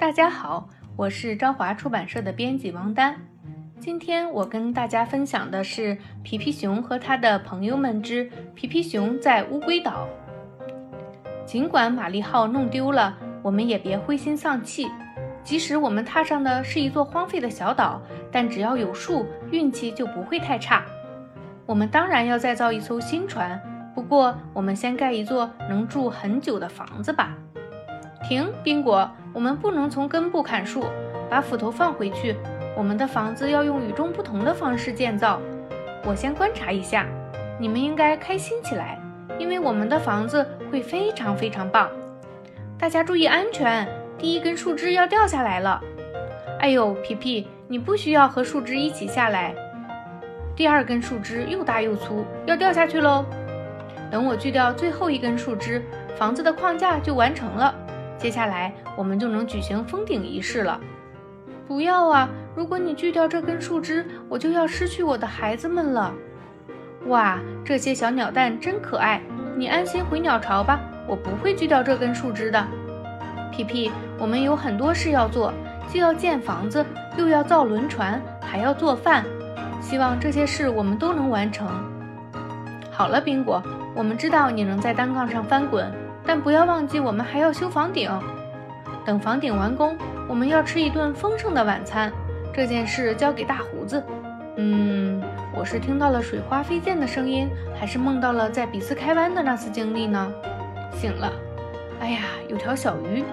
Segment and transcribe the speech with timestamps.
[0.00, 0.66] 大家好，
[0.96, 3.14] 我是朝华出版社的编辑王丹。
[3.78, 8.24] 今天我跟大家分享的是《皮皮熊和他的朋友们之
[8.54, 10.08] 皮皮熊在乌龟岛》。
[11.44, 14.90] 尽管玛丽号弄丢了，我们也别灰心丧气。
[15.44, 18.00] 即使我们踏上的是一座荒废的小岛，
[18.32, 20.82] 但只要有树，运气就不会太差。
[21.66, 23.60] 我们当然要再造一艘新船，
[23.94, 27.36] 不过我们先盖一座能住很久的房子吧。
[28.26, 30.84] 停，宾果，我们不能从根部砍树，
[31.28, 32.36] 把斧头放回去。
[32.76, 35.40] 我们的房子要用与众不同的方式建造。
[36.04, 37.06] 我先观察一下，
[37.58, 38.98] 你们应该开心起来，
[39.38, 41.88] 因为我们的房子会非常非常棒。
[42.78, 43.86] 大家注意安全，
[44.18, 45.80] 第一根树枝要掉下来了。
[46.58, 49.54] 哎呦，皮皮，你不需要和树枝一起下来。
[50.56, 53.24] 第二根树枝又大又粗，要掉下去喽。
[54.10, 55.82] 等我锯掉最后一根树枝，
[56.16, 57.74] 房子的框架就完成了。
[58.20, 60.78] 接下来我们就能举行封顶仪式了。
[61.66, 62.28] 不要啊！
[62.54, 66.12] 如果你锯掉这根树枝，我就要失去我的孩子们了。
[67.06, 69.22] 哇，这些小鸟蛋真可爱！
[69.56, 72.62] 你安心回鸟巢吧，我不会锯掉这根树枝的。
[73.50, 75.54] 皮皮，我们有很多事要做，
[75.88, 76.84] 既要建房子，
[77.16, 79.24] 又要造轮船，还要做饭。
[79.80, 81.66] 希望这些事我们都能完成。
[82.90, 83.62] 好了，宾果，
[83.94, 85.90] 我们知道你能在单杠上翻滚。
[86.30, 88.08] 但不要忘记，我们还要修房顶。
[89.04, 92.12] 等房顶完工，我们要吃一顿丰盛的晚餐。
[92.54, 94.00] 这件事交给大胡子。
[94.54, 95.20] 嗯，
[95.52, 100.32] 我是听到了水花飞溅的声音，还是梦到了在比斯开湾的那次经历呢？
[100.92, 101.32] 醒了。
[101.98, 103.24] 哎呀，有条小鱼。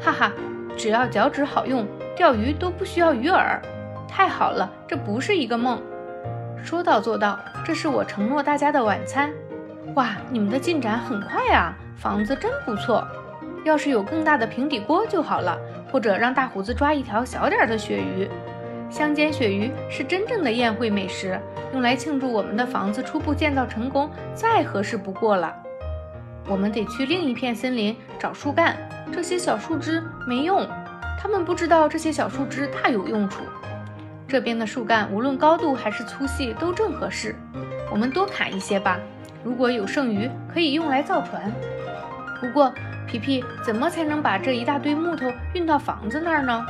[0.00, 0.32] 哈哈，
[0.74, 1.86] 只要脚趾好用，
[2.16, 3.60] 钓鱼都不需要鱼饵。
[4.08, 5.82] 太好了，这不是一个梦。
[6.64, 9.30] 说到做到，这是我承诺大家的晚餐。
[9.94, 11.74] 哇，你们的进展很快啊！
[11.96, 13.06] 房子真不错，
[13.64, 15.58] 要是有更大的平底锅就好了，
[15.90, 18.28] 或者让大胡子抓一条小点的鳕鱼。
[18.90, 21.40] 香煎鳕鱼是真正的宴会美食，
[21.72, 25.54] 用来庆祝我们的房子初步建造成功，再合适不过了。
[26.46, 28.76] 我们得去另一片森林找树干，
[29.12, 30.66] 这些小树枝没用，
[31.18, 33.42] 他们不知道这些小树枝大有用处。
[34.28, 37.34] 这边的树干无论高度还是粗细都正合适，
[37.90, 38.98] 我们多砍一些吧。
[39.46, 41.52] 如果有剩余，可以用来造船。
[42.40, 42.74] 不过，
[43.06, 46.66] 皮皮怎么才能把这一大堆木头运到房子那儿呢？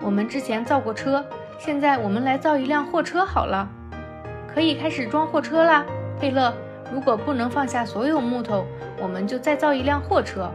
[0.00, 1.24] 我们之前造过车，
[1.58, 3.68] 现在我们来造一辆货车好了。
[4.46, 5.84] 可以开始装货车啦，
[6.20, 6.54] 佩勒。
[6.92, 8.64] 如果不能放下所有木头，
[9.02, 10.48] 我们就再造一辆货车。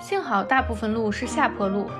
[0.00, 1.90] 幸好大部分路是下坡路。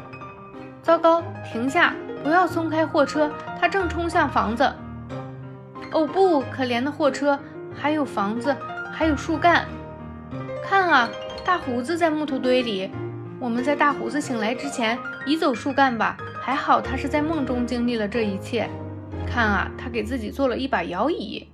[0.82, 1.22] 糟糕，
[1.52, 1.92] 停下！
[2.24, 4.64] 不要松开货车，它正冲向房子。
[5.92, 7.38] 哦不，可怜的货车！
[7.74, 8.56] 还有房子，
[8.92, 9.66] 还有树干。
[10.64, 11.08] 看啊，
[11.44, 12.90] 大胡子在木头堆里。
[13.40, 14.96] 我们在大胡子醒来之前
[15.26, 16.16] 移走树干吧。
[16.40, 18.68] 还好他是在梦中经历了这一切。
[19.26, 21.48] 看啊，他给自己做了一把摇椅。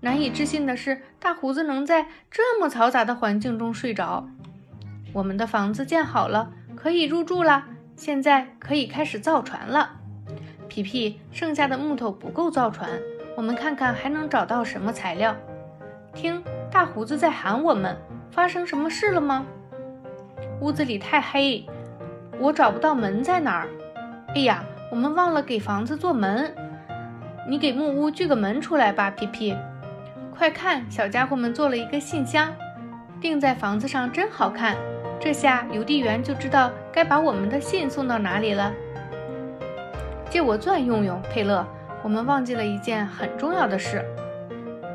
[0.00, 4.28] 难以置信的是，大胡子能在这么嘈杂的环境中睡着。
[5.14, 7.64] 我们的房子建好了，可以入住了。
[7.96, 9.92] 现在可以开始造船了。
[10.68, 12.90] 皮皮，剩下的木头不够造船，
[13.36, 15.34] 我们看看还能找到什么材料。
[16.14, 17.96] 听，大胡子在喊我们，
[18.30, 19.44] 发生什么事了吗？
[20.60, 21.66] 屋子里太黑，
[22.38, 23.68] 我找不到门在哪儿。
[24.28, 26.54] 哎呀，我们忘了给房子做门，
[27.48, 29.56] 你给木屋锯个门出来吧，皮皮。
[30.36, 32.54] 快看，小家伙们做了一个信箱，
[33.20, 34.76] 钉在房子上真好看。
[35.20, 38.72] 这下邮递员就知道该把我们的信送到哪里了。
[40.28, 41.66] 借我钻用用，佩勒。
[42.02, 44.04] 我们忘记了一件很重要的事。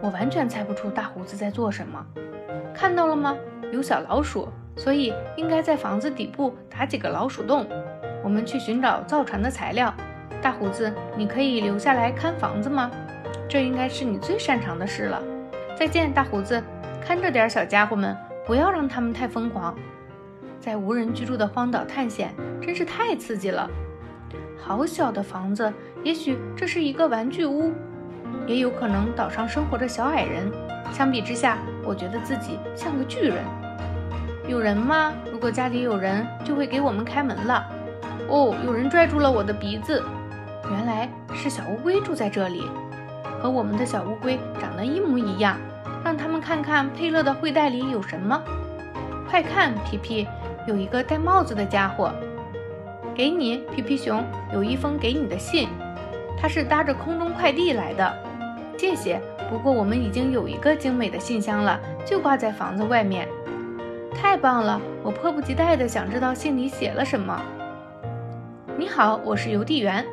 [0.01, 2.05] 我完全猜不出大胡子在做什么。
[2.73, 3.35] 看到了吗？
[3.71, 7.67] 有小老鼠，所以应该在房子底部打几个老鼠洞。
[8.23, 9.93] 我们去寻找造船的材料。
[10.41, 12.89] 大胡子，你可以留下来看房子吗？
[13.47, 15.21] 这应该是你最擅长的事了。
[15.75, 16.63] 再见，大胡子，
[17.01, 19.75] 看着点小家伙们，不要让他们太疯狂。
[20.59, 23.69] 在无人居住的荒岛探险真是太刺激了。
[24.57, 25.71] 好小的房子，
[26.03, 27.71] 也许这是一个玩具屋。
[28.47, 30.51] 也有可能岛上生活着小矮人。
[30.91, 33.43] 相比之下，我觉得自己像个巨人。
[34.47, 35.13] 有人吗？
[35.31, 37.65] 如果家里有人，就会给我们开门了。
[38.27, 40.03] 哦，有人拽住了我的鼻子。
[40.71, 42.67] 原来是小乌龟住在这里，
[43.39, 45.57] 和我们的小乌龟长得一模一样。
[46.03, 48.41] 让他们看看佩勒的会袋里有什么。
[49.29, 50.27] 快看，皮皮，
[50.65, 52.11] 有一个戴帽子的家伙。
[53.13, 54.23] 给你，皮皮熊，
[54.53, 55.67] 有一封给你的信。
[56.41, 58.17] 它是搭着空中快递来的，
[58.77, 59.21] 谢谢。
[59.49, 63.27] 不过我们已经有一个精美的信箱了，就挂在房子外面。
[64.15, 64.79] 太棒了！
[65.03, 67.41] 我迫不及待地想知道信里写了什么。
[68.77, 70.05] 你好，我是邮递员。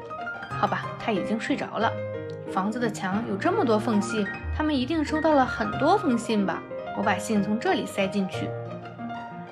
[0.49, 1.93] 好吧，他已经睡着了。
[2.50, 4.26] 房子的墙有这么多缝隙，
[4.56, 6.62] 他们一定收到了很多封信吧？
[6.96, 8.49] 我把信从这里塞进去，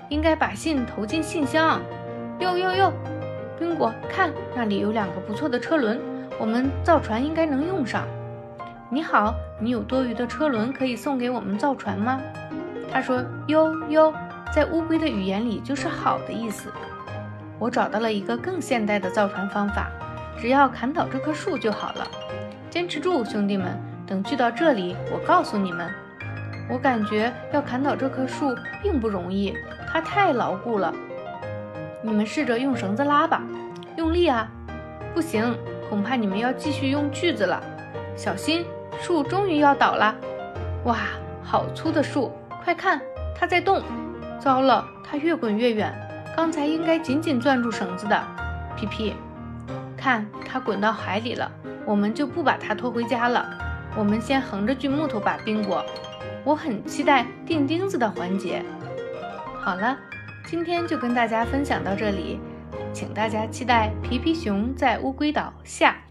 [0.08, 1.80] 应该把信投进信箱。
[2.38, 2.92] 哟哟哟，
[3.58, 6.00] 宾果，看那里有两个不错的车轮，
[6.38, 8.06] 我们造船应该能用上。
[8.90, 12.20] 你好，你有多余的车轮可以送给我们造船吗？
[12.92, 14.14] 他说：哟哟，
[14.52, 16.70] 在乌龟的语言里就是好的意思。
[17.58, 19.90] 我找到了一个更现代的造船方法，
[20.38, 22.06] 只要砍倒这棵树就好了。
[22.68, 25.88] 坚持住，兄弟们，等聚到这里，我告诉你们。
[26.68, 29.54] 我感觉要砍倒这棵树并不容易，
[29.86, 30.92] 它太牢固了。
[32.02, 33.42] 你们试着用绳子拉吧，
[33.96, 34.48] 用力啊！
[35.14, 35.56] 不行，
[35.88, 37.62] 恐怕你们要继续用锯子了。
[38.16, 38.64] 小心，
[39.00, 40.14] 树终于要倒了！
[40.84, 40.98] 哇，
[41.42, 42.32] 好粗的树！
[42.62, 43.00] 快看，
[43.34, 43.82] 它在动！
[44.40, 45.92] 糟了，它越滚越远。
[46.36, 48.22] 刚才应该紧紧攥住绳子的。
[48.76, 49.14] 皮皮，
[49.96, 51.50] 看，它滚到海里了。
[51.84, 53.46] 我们就不把它拖回家了。
[53.96, 55.84] 我们先横着锯木头吧，宾果。
[56.44, 58.62] 我很期待钉钉子的环节。
[59.60, 59.96] 好了。
[60.46, 62.38] 今天就跟大家分享到这里，
[62.94, 66.03] 请大家期待《皮皮熊在乌龟岛》下。